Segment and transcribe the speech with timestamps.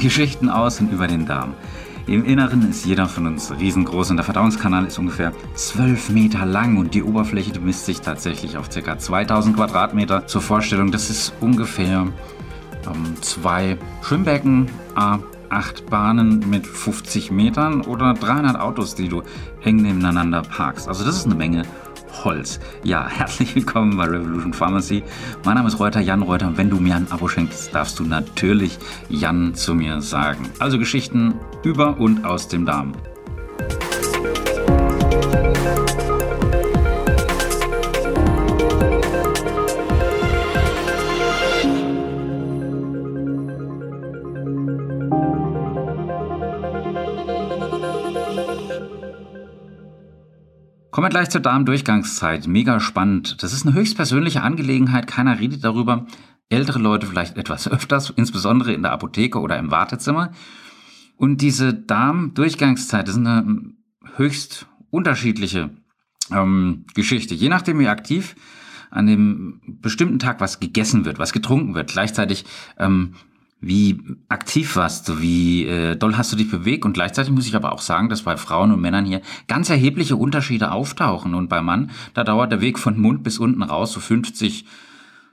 [0.00, 1.54] Geschichten aus und über den Darm.
[2.06, 6.78] Im Inneren ist jeder von uns riesengroß und der Verdauungskanal ist ungefähr 12 Meter lang
[6.78, 8.98] und die Oberfläche bemisst sich tatsächlich auf ca.
[8.98, 10.26] 2000 Quadratmeter.
[10.26, 12.08] Zur Vorstellung, das ist ungefähr
[12.86, 19.22] ähm, zwei Schwimmbecken, A8 Bahnen mit 50 Metern oder 300 Autos, die du
[19.62, 20.88] eng nebeneinander parkst.
[20.88, 21.62] Also das ist eine Menge
[22.24, 22.60] Holz.
[22.84, 25.02] Ja, herzlich willkommen bei Revolution Pharmacy.
[25.44, 26.48] Mein Name ist Reuter, Jan Reuter.
[26.48, 28.78] Und wenn du mir ein Abo schenkst, darfst du natürlich
[29.08, 30.50] Jan zu mir sagen.
[30.58, 32.92] Also Geschichten über und aus dem Darm.
[51.00, 52.46] Kommen wir gleich zur Darmdurchgangszeit.
[52.46, 53.42] Mega spannend.
[53.42, 55.06] Das ist eine höchstpersönliche Angelegenheit.
[55.06, 56.04] Keiner redet darüber.
[56.50, 60.32] Ältere Leute vielleicht etwas öfters, insbesondere in der Apotheke oder im Wartezimmer.
[61.16, 63.72] Und diese Darmdurchgangszeit ist eine
[64.16, 65.70] höchst unterschiedliche
[66.32, 67.34] ähm, Geschichte.
[67.34, 68.36] Je nachdem, wie aktiv
[68.90, 72.44] an dem bestimmten Tag was gegessen wird, was getrunken wird, gleichzeitig
[72.76, 73.14] ähm,
[73.60, 77.54] wie aktiv warst du, wie äh, doll hast du dich bewegt und gleichzeitig muss ich
[77.54, 81.66] aber auch sagen, dass bei Frauen und Männern hier ganz erhebliche Unterschiede auftauchen und beim
[81.66, 84.64] Mann, da dauert der Weg von Mund bis unten raus so 50,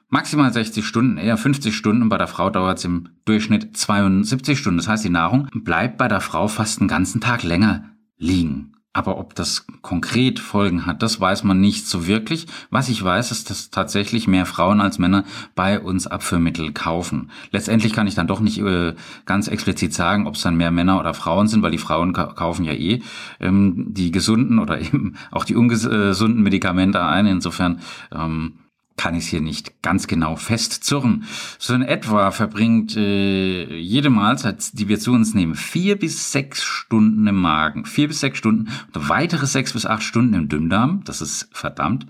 [0.10, 4.60] maximal 60 Stunden, eher 50 Stunden und bei der Frau dauert es im Durchschnitt 72
[4.60, 4.78] Stunden.
[4.78, 7.86] Das heißt, die Nahrung bleibt bei der Frau fast einen ganzen Tag länger
[8.18, 8.77] liegen.
[8.98, 12.48] Aber ob das konkret Folgen hat, das weiß man nicht so wirklich.
[12.72, 17.30] Was ich weiß, ist, dass tatsächlich mehr Frauen als Männer bei uns Abführmittel kaufen.
[17.52, 18.96] Letztendlich kann ich dann doch nicht äh,
[19.28, 22.66] ganz explizit sagen, ob es dann mehr Männer oder Frauen sind, weil die Frauen kaufen
[22.66, 23.04] ja eh
[23.40, 27.28] ähm, die gesunden oder eben auch die ungesunden Medikamente ein.
[27.28, 27.82] Insofern
[28.12, 28.54] ähm,
[28.98, 31.24] kann ich es hier nicht ganz genau festzurren.
[31.60, 36.64] So in etwa verbringt äh, jede Mahlzeit, die wir zu uns nehmen, vier bis sechs
[36.64, 41.04] Stunden im Magen, vier bis sechs Stunden und weitere sechs bis acht Stunden im Dünndarm.
[41.06, 42.08] Das ist verdammt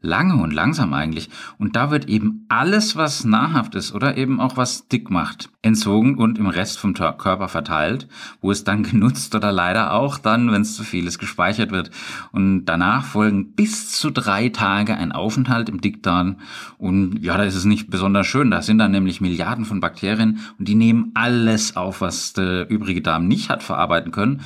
[0.00, 1.28] lange und langsam eigentlich.
[1.58, 6.16] Und da wird eben alles, was nahrhaft ist oder eben auch was dick macht, entzogen
[6.16, 8.08] und im Rest vom Körper verteilt,
[8.40, 11.90] wo es dann genutzt oder leider auch dann, wenn es zu viel ist, gespeichert wird.
[12.32, 16.36] Und danach folgen bis zu drei Tage ein Aufenthalt im Dickdarm.
[16.78, 18.50] Und ja, da ist es nicht besonders schön.
[18.50, 23.02] Da sind dann nämlich Milliarden von Bakterien und die nehmen alles auf, was der übrige
[23.02, 24.42] Darm nicht hat verarbeiten können.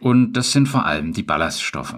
[0.00, 1.94] Und das sind vor allem die Ballaststoffe.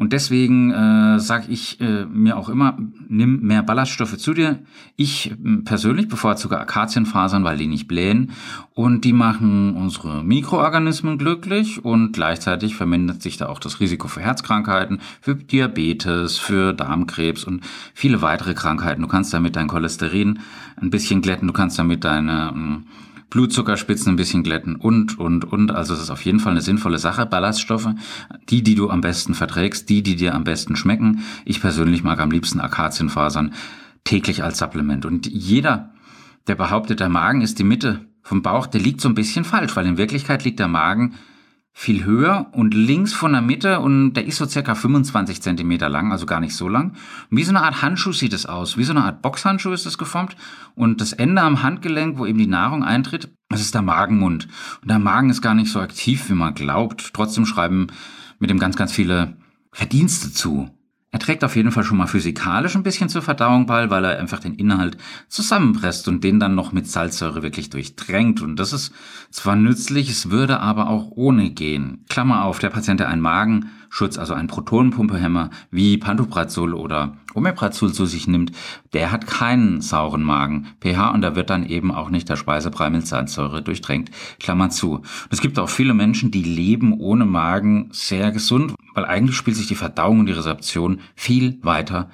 [0.00, 4.60] Und deswegen äh, sage ich äh, mir auch immer, nimm mehr Ballaststoffe zu dir.
[4.96, 8.30] Ich äh, persönlich bevorzuge Akazienfasern, weil die nicht blähen
[8.72, 14.22] und die machen unsere Mikroorganismen glücklich und gleichzeitig vermindert sich da auch das Risiko für
[14.22, 17.62] Herzkrankheiten, für Diabetes, für Darmkrebs und
[17.92, 19.02] viele weitere Krankheiten.
[19.02, 20.38] Du kannst damit dein Cholesterin
[20.80, 22.84] ein bisschen glätten, du kannst damit deine ähm,
[23.30, 25.70] Blutzuckerspitzen ein bisschen glätten und, und, und.
[25.70, 27.26] Also es ist auf jeden Fall eine sinnvolle Sache.
[27.26, 27.88] Ballaststoffe,
[28.48, 31.22] die, die du am besten verträgst, die, die dir am besten schmecken.
[31.44, 33.54] Ich persönlich mag am liebsten Akazienfasern
[34.04, 35.06] täglich als Supplement.
[35.06, 35.94] Und jeder,
[36.48, 39.74] der behauptet, der Magen ist die Mitte vom Bauch, der liegt so ein bisschen falsch,
[39.76, 41.14] weil in Wirklichkeit liegt der Magen
[41.72, 46.12] viel höher und links von der Mitte und der ist so circa 25 Zentimeter lang,
[46.12, 46.96] also gar nicht so lang.
[47.30, 49.96] wie so eine Art Handschuh sieht es aus, wie so eine Art Boxhandschuh ist es
[49.96, 50.36] geformt
[50.74, 54.48] und das Ende am Handgelenk, wo eben die Nahrung eintritt, das ist der Magenmund.
[54.82, 57.12] Und der Magen ist gar nicht so aktiv, wie man glaubt.
[57.12, 57.88] Trotzdem schreiben
[58.38, 59.36] mit dem ganz, ganz viele
[59.72, 60.70] Verdienste zu.
[61.12, 64.20] Er trägt auf jeden Fall schon mal physikalisch ein bisschen zur Verdauung bei, weil er
[64.20, 68.40] einfach den Inhalt zusammenpresst und den dann noch mit Salzsäure wirklich durchdrängt.
[68.42, 68.92] Und das ist
[69.30, 72.04] zwar nützlich, es würde aber auch ohne gehen.
[72.08, 78.06] Klammer auf, der Patient, der einen Magenschutz, also einen Protonenpumpehemmer wie Pantoprazol oder Omeprazol zu
[78.06, 78.52] sich nimmt,
[78.92, 80.68] der hat keinen sauren Magen.
[80.80, 84.12] pH und da wird dann eben auch nicht der Speisebrei mit Salzsäure durchdrängt.
[84.38, 84.98] Klammer zu.
[84.98, 89.56] Und es gibt auch viele Menschen, die leben ohne Magen sehr gesund, weil eigentlich spielt
[89.56, 92.10] sich die Verdauung und die Resorption viel weiter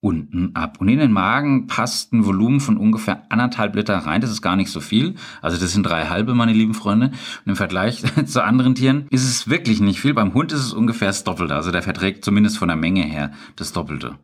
[0.00, 0.76] unten ab.
[0.80, 4.20] Und in den Magen passt ein Volumen von ungefähr anderthalb Liter rein.
[4.20, 5.16] Das ist gar nicht so viel.
[5.42, 7.06] Also das sind drei halbe, meine lieben Freunde.
[7.06, 10.14] Und im Vergleich zu anderen Tieren ist es wirklich nicht viel.
[10.14, 11.54] Beim Hund ist es ungefähr das Doppelte.
[11.54, 14.18] Also der verträgt zumindest von der Menge her das Doppelte.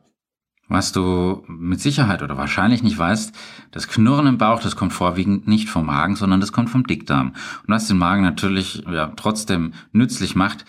[0.68, 3.34] Was du mit Sicherheit oder wahrscheinlich nicht weißt,
[3.72, 7.28] das Knurren im Bauch, das kommt vorwiegend nicht vom Magen, sondern das kommt vom Dickdarm.
[7.28, 10.64] Und was den Magen natürlich ja, trotzdem nützlich macht,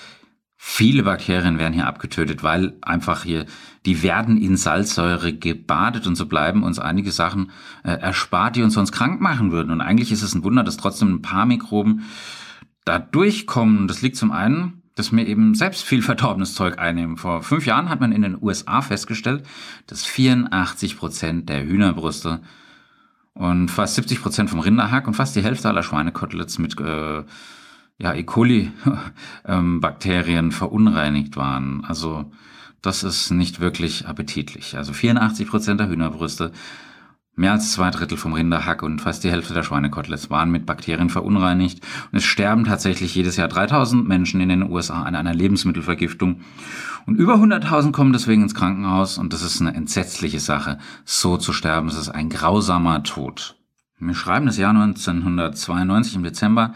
[0.66, 3.46] Viele Bakterien werden hier abgetötet, weil einfach hier,
[3.86, 7.52] die werden in Salzsäure gebadet und so bleiben uns einige Sachen
[7.84, 9.72] äh, erspart, die uns sonst krank machen würden.
[9.72, 12.06] Und eigentlich ist es ein Wunder, dass trotzdem ein paar Mikroben
[12.86, 13.90] da durchkommen.
[13.90, 17.18] Das liegt zum einen, dass wir eben selbst viel verdorbenes Zeug einnehmen.
[17.18, 19.46] Vor fünf Jahren hat man in den USA festgestellt,
[19.88, 22.40] dass 84 Prozent der Hühnerbrüste
[23.34, 27.26] und fast 70 Prozent vom Rinderhack und fast die Hälfte aller Schweinekoteletts mit äh,
[27.98, 28.24] ja, E.
[28.24, 31.84] coli-Bakterien ähm, verunreinigt waren.
[31.86, 32.32] Also
[32.82, 34.78] das ist nicht wirklich appetitlich.
[34.78, 36.52] Also 84 Prozent der Hühnerbrüste,
[37.36, 41.10] mehr als zwei Drittel vom Rinderhack und fast die Hälfte der Schweinekoteletts waren mit Bakterien
[41.10, 41.82] verunreinigt.
[42.12, 46.42] Und es sterben tatsächlich jedes Jahr 3000 Menschen in den USA an einer Lebensmittelvergiftung.
[47.06, 49.18] Und über 100.000 kommen deswegen ins Krankenhaus.
[49.18, 51.88] Und das ist eine entsetzliche Sache, so zu sterben.
[51.88, 53.56] Es ist ein grausamer Tod.
[54.00, 56.74] Wir schreiben das Jahr 1992 im Dezember.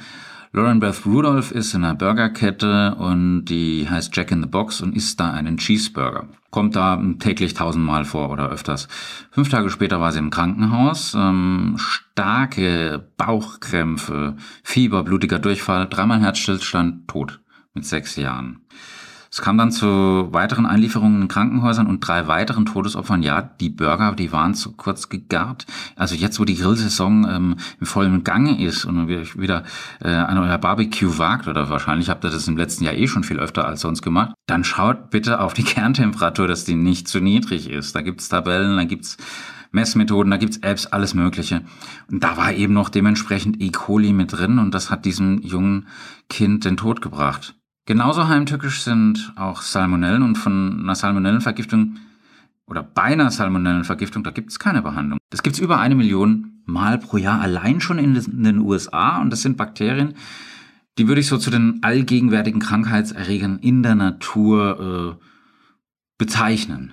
[0.53, 4.95] Lauren Beth Rudolph ist in einer Burgerkette und die heißt Jack in the Box und
[4.95, 6.29] isst da einen Cheeseburger.
[6.51, 8.87] Kommt da täglich tausendmal vor oder öfters.
[9.31, 11.15] Fünf Tage später war sie im Krankenhaus.
[11.15, 17.41] Ähm, starke Bauchkrämpfe, Fieber, blutiger Durchfall, dreimal Herzstillstand, tot
[17.73, 18.61] mit sechs Jahren.
[19.31, 23.23] Es kam dann zu weiteren Einlieferungen in Krankenhäusern und drei weiteren Todesopfern.
[23.23, 25.65] Ja, die Burger, die waren zu kurz gegart.
[25.95, 29.63] Also jetzt, wo die Grillsaison ähm, im vollen Gange ist und wir wieder
[30.01, 33.23] äh, an euer Barbecue wagt, oder wahrscheinlich habt ihr das im letzten Jahr eh schon
[33.23, 37.19] viel öfter als sonst gemacht, dann schaut bitte auf die Kerntemperatur, dass die nicht zu
[37.19, 37.95] niedrig ist.
[37.95, 39.17] Da gibt's Tabellen, da gibt's
[39.71, 41.61] Messmethoden, da gibt's Apps, alles Mögliche.
[42.09, 43.69] Und da war eben noch dementsprechend E.
[43.69, 45.87] coli mit drin und das hat diesem jungen
[46.29, 47.55] Kind den Tod gebracht.
[47.87, 51.95] Genauso heimtückisch sind auch Salmonellen und von einer Salmonellenvergiftung
[52.65, 55.19] oder bei einer Salmonellenvergiftung, da gibt es keine Behandlung.
[55.29, 58.13] Das gibt es über eine Million Mal pro Jahr allein schon in
[58.43, 60.15] den USA und das sind Bakterien,
[60.97, 65.25] die würde ich so zu den allgegenwärtigen Krankheitserregern in der Natur äh,
[66.17, 66.91] bezeichnen.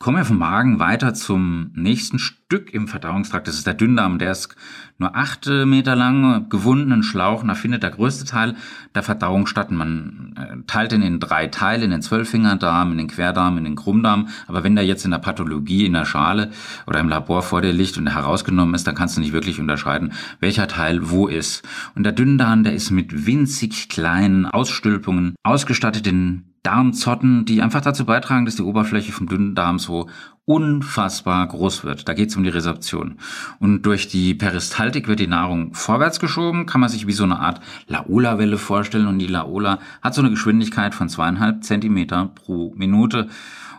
[0.00, 3.48] Kommen wir vom Magen weiter zum nächsten Stück im Verdauungstrakt.
[3.48, 4.20] Das ist der Dünndarm.
[4.20, 4.54] Der ist
[4.98, 7.42] nur acht Meter lang, gewundenen Schlauch.
[7.44, 8.54] Da findet der größte Teil
[8.94, 9.72] der Verdauung statt.
[9.72, 13.74] Man äh, teilt ihn in drei Teile, in den Zwölffingerdarm, in den Querdarm, in den
[13.74, 14.28] Krummdarm.
[14.46, 16.52] Aber wenn der jetzt in der Pathologie, in der Schale
[16.86, 20.12] oder im Labor vor dir liegt und herausgenommen ist, dann kannst du nicht wirklich unterscheiden,
[20.38, 21.66] welcher Teil wo ist.
[21.96, 28.04] Und der Dünndarm, der ist mit winzig kleinen Ausstülpungen ausgestattet in Darmzotten, die einfach dazu
[28.04, 30.06] beitragen, dass die Oberfläche vom dünnen Darm so
[30.44, 32.06] unfassbar groß wird.
[32.06, 33.16] Da geht es um die Resorption.
[33.58, 37.38] Und durch die Peristaltik wird die Nahrung vorwärts geschoben, kann man sich wie so eine
[37.38, 39.06] Art Laola-Welle vorstellen.
[39.06, 43.30] Und die Laola hat so eine Geschwindigkeit von zweieinhalb Zentimeter pro Minute.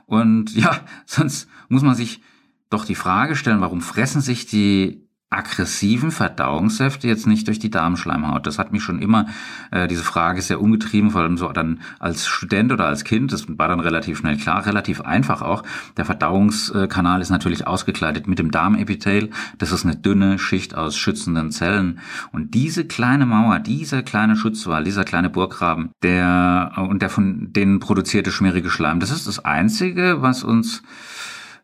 [0.08, 0.72] Und ja,
[1.06, 2.24] sonst muss man sich
[2.72, 8.48] doch die Frage stellen, warum fressen sich die aggressiven Verdauungssäfte jetzt nicht durch die Darmschleimhaut?
[8.48, 9.28] Das hat mich schon immer,
[9.72, 13.46] äh, diese Frage sehr umgetrieben, vor allem so dann als Student oder als Kind, das
[13.48, 15.64] war dann relativ schnell klar, relativ einfach auch.
[15.98, 19.30] Der Verdauungskanal ist natürlich ausgekleidet mit dem Darmepithel.
[19.58, 22.00] Das ist eine dünne Schicht aus schützenden Zellen.
[22.32, 27.80] Und diese kleine Mauer, dieser kleine Schutzwall, dieser kleine Burggraben, der und der von denen
[27.80, 30.82] produzierte schmierige Schleim, das ist das Einzige, was uns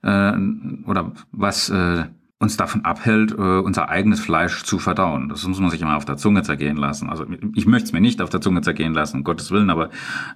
[0.03, 0.33] äh,
[0.85, 2.05] oder was äh,
[2.37, 5.29] uns davon abhält, äh, unser eigenes Fleisch zu verdauen.
[5.29, 7.09] Das muss man sich immer auf der Zunge zergehen lassen.
[7.09, 9.89] Also ich möchte es mir nicht auf der Zunge zergehen lassen, um Gottes Willen, aber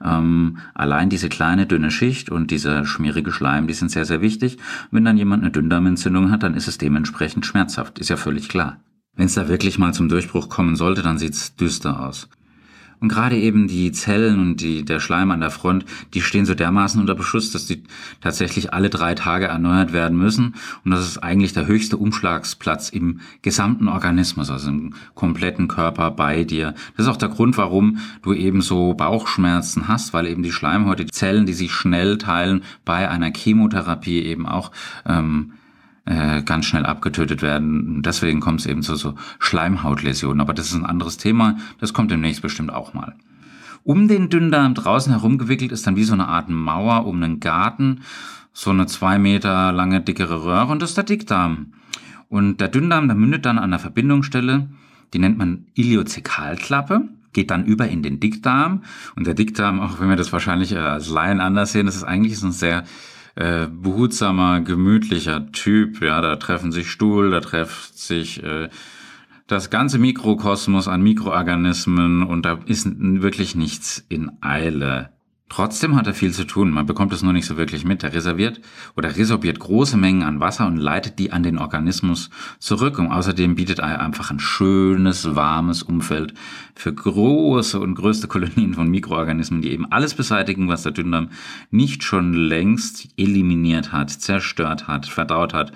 [0.04, 4.58] ähm, allein diese kleine, dünne Schicht und dieser schmierige Schleim, die sind sehr, sehr wichtig.
[4.92, 8.80] Wenn dann jemand eine Dünndarmentzündung hat, dann ist es dementsprechend schmerzhaft, ist ja völlig klar.
[9.16, 12.30] Wenn es da wirklich mal zum Durchbruch kommen sollte, dann sieht's düster aus.
[13.00, 16.54] Und gerade eben die Zellen und die, der Schleim an der Front, die stehen so
[16.54, 17.84] dermaßen unter Beschuss, dass die
[18.20, 20.56] tatsächlich alle drei Tage erneuert werden müssen.
[20.84, 26.44] Und das ist eigentlich der höchste Umschlagsplatz im gesamten Organismus, also im kompletten Körper bei
[26.44, 26.74] dir.
[26.98, 31.06] Das ist auch der Grund, warum du eben so Bauchschmerzen hast, weil eben die Schleimhäute,
[31.06, 34.72] die Zellen, die sich schnell teilen, bei einer Chemotherapie eben auch
[35.06, 35.54] ähm,
[36.10, 38.02] äh, ganz schnell abgetötet werden.
[38.02, 40.42] Deswegen kommt es eben zu so Schleimhautläsionen.
[40.42, 41.58] Aber das ist ein anderes Thema.
[41.80, 43.16] Das kommt demnächst bestimmt auch mal.
[43.84, 47.40] Um den Dünndarm draußen herum gewickelt ist dann wie so eine Art Mauer um einen
[47.40, 48.02] Garten.
[48.54, 51.74] So eine zwei Meter lange dickere Röhre und das ist der Dickdarm.
[52.28, 54.68] Und der Dünndarm, der mündet dann an der Verbindungsstelle,
[55.14, 58.82] die nennt man Iliozekalklappe geht dann über in den Dickdarm.
[59.16, 62.40] Und der Dickdarm, auch wenn wir das wahrscheinlich als Laien anders sehen, das ist eigentlich
[62.40, 62.84] so ein sehr
[63.40, 66.02] äh, behutsamer, gemütlicher Typ.
[66.02, 68.70] Ja, da treffen sich Stuhl, da trifft sich äh,
[69.48, 75.12] das ganze Mikrokosmos an Mikroorganismen und da ist wirklich nichts in Eile.
[75.50, 78.04] Trotzdem hat er viel zu tun, man bekommt es nur nicht so wirklich mit.
[78.04, 78.62] Er reserviert
[78.96, 82.30] oder resorbiert große Mengen an Wasser und leitet die an den Organismus
[82.60, 83.00] zurück.
[83.00, 86.36] Und außerdem bietet er einfach ein schönes, warmes Umfeld
[86.76, 91.30] für große und größte Kolonien von Mikroorganismen, die eben alles beseitigen, was der Dünndarm
[91.72, 95.74] nicht schon längst eliminiert hat, zerstört hat, verdaut hat.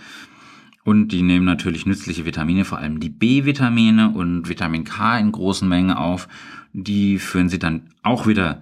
[0.83, 5.67] Und die nehmen natürlich nützliche Vitamine, vor allem die B-Vitamine und Vitamin K in großen
[5.67, 6.27] Mengen auf.
[6.73, 8.61] Die führen sie dann auch wieder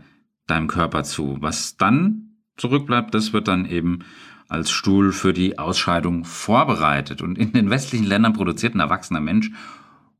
[0.51, 1.37] deinem Körper zu.
[1.39, 3.99] Was dann zurückbleibt, das wird dann eben
[4.47, 7.21] als Stuhl für die Ausscheidung vorbereitet.
[7.21, 9.49] Und in den westlichen Ländern produziert ein erwachsener Mensch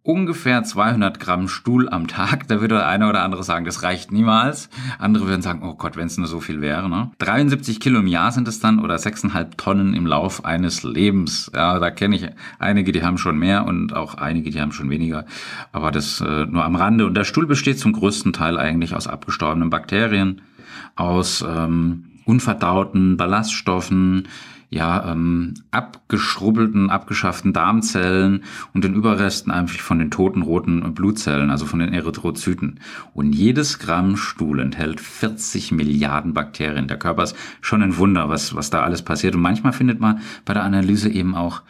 [0.03, 2.47] ungefähr 200 Gramm Stuhl am Tag.
[2.47, 4.69] Da würde der eine oder andere sagen, das reicht niemals.
[4.97, 6.89] Andere würden sagen, oh Gott, wenn es nur so viel wäre.
[6.89, 7.11] Ne?
[7.19, 11.51] 73 Kilo im Jahr sind es dann oder 6,5 Tonnen im Lauf eines Lebens.
[11.53, 12.27] Ja, da kenne ich
[12.57, 15.25] einige, die haben schon mehr und auch einige, die haben schon weniger.
[15.71, 17.05] Aber das äh, nur am Rande.
[17.05, 20.41] Und der Stuhl besteht zum größten Teil eigentlich aus abgestorbenen Bakterien,
[20.95, 24.27] aus ähm, unverdauten Ballaststoffen,
[24.73, 31.65] ja, ähm, abgeschrubbelten, abgeschafften Darmzellen und den Überresten einfach von den toten roten Blutzellen, also
[31.65, 32.79] von den Erythrozyten.
[33.13, 36.87] Und jedes Gramm Stuhl enthält 40 Milliarden Bakterien.
[36.87, 39.35] Der Körper ist schon ein Wunder, was, was da alles passiert.
[39.35, 41.63] Und manchmal findet man bei der Analyse eben auch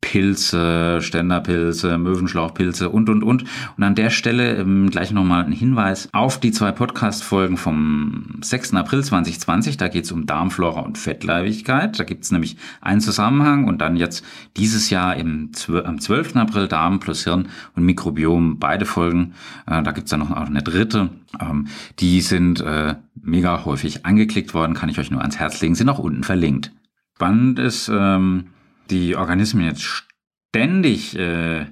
[0.00, 3.44] Pilze, Ständerpilze, Möwenschlauchpilze und, und, und.
[3.76, 8.74] Und an der Stelle ähm, gleich nochmal ein Hinweis auf die zwei Podcast-Folgen vom 6.
[8.74, 9.76] April 2020.
[9.76, 11.98] Da geht es um Darmflora und Fettleibigkeit.
[11.98, 14.24] Da gibt es nämlich einen Zusammenhang und dann jetzt
[14.56, 15.50] dieses Jahr im,
[15.84, 16.36] am 12.
[16.36, 19.34] April Darm plus Hirn und Mikrobiom, beide Folgen.
[19.66, 21.10] Äh, da gibt es dann noch eine dritte.
[21.40, 21.66] Ähm,
[21.98, 25.88] die sind äh, mega häufig angeklickt worden, kann ich euch nur ans Herz legen, sind
[25.88, 26.72] auch unten verlinkt.
[27.16, 28.46] Spannend ist, ähm,
[28.90, 31.66] die Organismen jetzt ständig äh,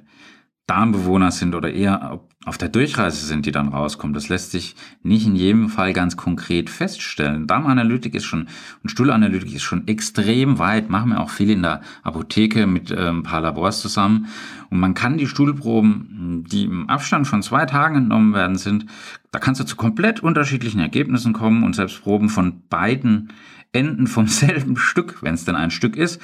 [0.66, 4.14] Darmbewohner sind oder eher auf der Durchreise sind, die dann rauskommen.
[4.14, 7.46] Das lässt sich nicht in jedem Fall ganz konkret feststellen.
[7.46, 8.49] Darmanalytik ist schon
[8.82, 13.08] und Stuhlanalytik ist schon extrem weit, machen wir auch viel in der Apotheke mit äh,
[13.08, 14.26] ein paar Labors zusammen.
[14.70, 18.87] Und man kann die Stuhlproben, die im Abstand von zwei Tagen entnommen werden sind,
[19.30, 23.32] da kannst du zu komplett unterschiedlichen Ergebnissen kommen und selbst Proben von beiden
[23.73, 26.20] Enden vom selben Stück, wenn es denn ein Stück ist,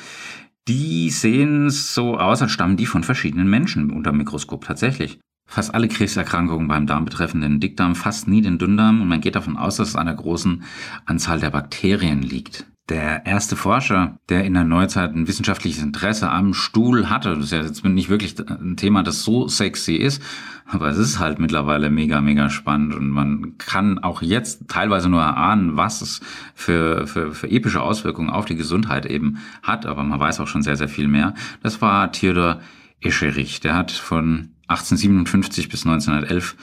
[0.69, 5.19] die sehen so aus, als stammen die von verschiedenen Menschen unter Mikroskop tatsächlich.
[5.49, 9.35] Fast alle Krebserkrankungen beim Darm betreffen den Dickdarm, fast nie den Dünndarm und man geht
[9.35, 10.63] davon aus, dass es an der großen
[11.05, 16.53] Anzahl der Bakterien liegt der erste Forscher, der in der Neuzeit ein wissenschaftliches Interesse am
[16.53, 20.21] Stuhl hatte, das ist ja jetzt nicht wirklich ein Thema, das so sexy ist,
[20.67, 25.23] aber es ist halt mittlerweile mega, mega spannend und man kann auch jetzt teilweise nur
[25.23, 26.21] erahnen, was es
[26.55, 30.63] für, für, für epische Auswirkungen auf die Gesundheit eben hat, aber man weiß auch schon
[30.63, 31.35] sehr, sehr viel mehr.
[31.63, 32.61] Das war Theodor
[33.01, 36.57] Escherich, der hat von 1857 bis 1911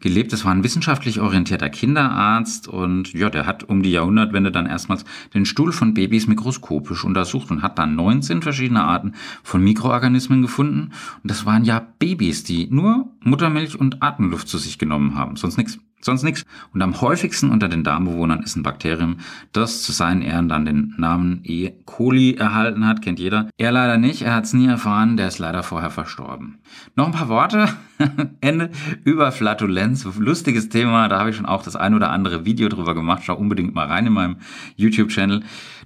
[0.00, 0.32] gelebt.
[0.32, 5.04] Es war ein wissenschaftlich orientierter Kinderarzt und ja, der hat um die Jahrhundertwende dann erstmals
[5.34, 10.92] den Stuhl von Babys mikroskopisch untersucht und hat dann 19 verschiedene Arten von Mikroorganismen gefunden.
[11.22, 15.56] Und das waren ja Babys, die nur Muttermilch und Atemluft zu sich genommen haben, sonst
[15.56, 15.78] nichts.
[16.06, 16.44] Sonst nichts.
[16.72, 19.16] Und am häufigsten unter den Darmbewohnern ist ein Bakterium,
[19.50, 21.72] das zu seinen Ehren dann den Namen E.
[21.84, 23.02] coli erhalten hat.
[23.02, 23.50] Kennt jeder.
[23.58, 24.22] Er leider nicht.
[24.22, 25.16] Er hat es nie erfahren.
[25.16, 26.60] Der ist leider vorher verstorben.
[26.94, 27.68] Noch ein paar Worte.
[28.40, 28.70] Ende
[29.02, 30.06] über Flatulenz.
[30.16, 31.08] Lustiges Thema.
[31.08, 33.22] Da habe ich schon auch das ein oder andere Video drüber gemacht.
[33.24, 34.36] Schau unbedingt mal rein in meinem
[34.76, 35.42] YouTube-Channel.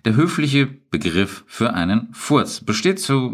[0.06, 3.32] Der höfliche Begriff für einen Furz besteht zu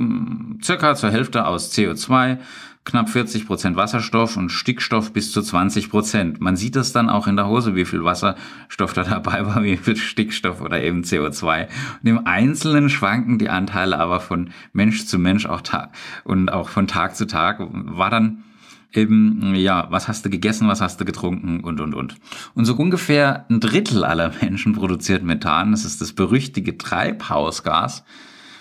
[0.63, 2.39] circa zur Hälfte aus CO2,
[2.85, 6.41] knapp 40 Prozent Wasserstoff und Stickstoff bis zu 20 Prozent.
[6.41, 9.77] Man sieht das dann auch in der Hose, wie viel Wasserstoff da dabei war, wie
[9.77, 11.69] viel Stickstoff oder eben CO2.
[12.03, 15.63] Und im Einzelnen schwanken die Anteile aber von Mensch zu Mensch auch
[16.25, 18.43] und auch von Tag zu Tag war dann
[18.93, 22.17] eben, ja, was hast du gegessen, was hast du getrunken und, und, und.
[22.55, 25.73] Und so ungefähr ein Drittel aller Menschen produziert Methan.
[25.73, 28.05] Das ist das berüchtigte Treibhausgas.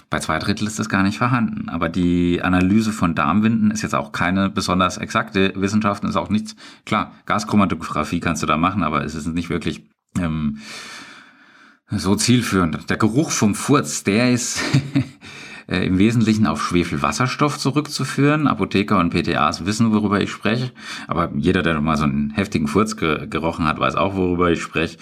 [0.09, 1.69] Bei zwei Drittel ist das gar nicht vorhanden.
[1.69, 6.29] Aber die Analyse von Darmwinden ist jetzt auch keine besonders exakte Wissenschaft und ist auch
[6.29, 6.55] nichts.
[6.85, 9.89] Klar, Gaschromatographie kannst du da machen, aber es ist nicht wirklich
[10.19, 10.59] ähm,
[11.89, 12.89] so zielführend.
[12.89, 14.61] Der Geruch vom Furz, der ist
[15.67, 18.47] äh, im Wesentlichen auf Schwefelwasserstoff zurückzuführen.
[18.47, 20.71] Apotheker und PTAs wissen, worüber ich spreche.
[21.07, 24.61] Aber jeder, der mal so einen heftigen Furz ge gerochen hat, weiß auch, worüber ich
[24.61, 24.97] spreche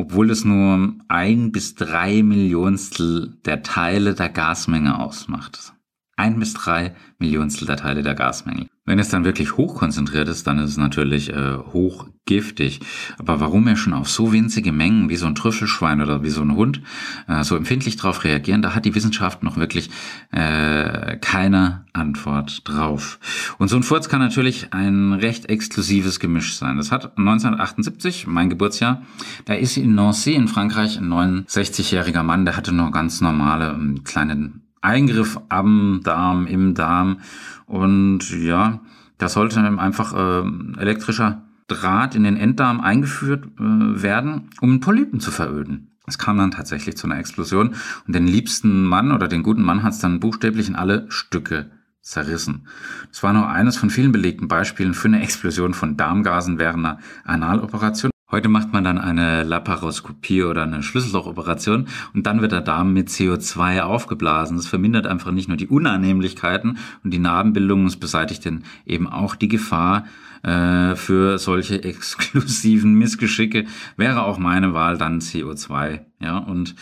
[0.00, 5.74] obwohl es nur ein bis drei Millionstel der Teile der Gasmenge ausmacht.
[6.16, 8.68] Ein bis drei Millionstel der Teile der Gasmenge.
[8.90, 12.80] Wenn es dann wirklich hochkonzentriert ist, dann ist es natürlich äh, hochgiftig.
[13.20, 16.40] Aber warum er schon auf so winzige Mengen wie so ein Trüffelschwein oder wie so
[16.42, 16.82] ein Hund
[17.28, 19.90] äh, so empfindlich darauf reagieren, da hat die Wissenschaft noch wirklich
[20.32, 23.20] äh, keine Antwort drauf.
[23.58, 26.76] Und so ein Furz kann natürlich ein recht exklusives Gemisch sein.
[26.76, 29.02] Das hat 1978, mein Geburtsjahr,
[29.44, 34.02] da ist in Nancy in Frankreich ein 69-jähriger Mann, der hatte nur ganz normale ähm,
[34.02, 37.18] kleine Eingriff am Darm, im Darm.
[37.66, 38.80] Und ja,
[39.18, 45.30] da sollte einfach äh, elektrischer Draht in den Enddarm eingeführt äh, werden, um Polypen zu
[45.30, 45.90] veröden.
[46.06, 47.74] Es kam dann tatsächlich zu einer Explosion
[48.06, 51.70] und den liebsten Mann oder den guten Mann hat es dann buchstäblich in alle Stücke
[52.02, 52.66] zerrissen.
[53.10, 56.98] Das war nur eines von vielen belegten Beispielen für eine Explosion von Darmgasen während einer
[57.24, 58.10] Analoperation.
[58.30, 63.08] Heute macht man dann eine Laparoskopie oder eine Schlüssellochoperation und dann wird der Darm mit
[63.08, 64.56] CO2 aufgeblasen.
[64.56, 69.34] Das vermindert einfach nicht nur die Unannehmlichkeiten und die Narbenbildung, es beseitigt dann eben auch
[69.34, 70.04] die Gefahr
[70.42, 73.66] äh, für solche exklusiven Missgeschicke.
[73.96, 76.09] Wäre auch meine Wahl dann CO2.
[76.22, 76.74] Ja, und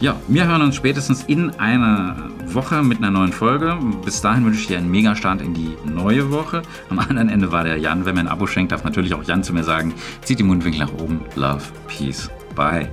[0.00, 3.78] ja, wir hören uns spätestens in einer Woche mit einer neuen Folge.
[4.04, 6.62] Bis dahin wünsche ich dir einen Mega-Start in die neue Woche.
[6.90, 8.04] Am anderen Ende war der Jan.
[8.04, 10.80] Wenn mir ein Abo schenkt, darf natürlich auch Jan zu mir sagen, zieht die Mundwinkel
[10.80, 11.20] nach oben.
[11.36, 12.90] Love, Peace, Bye.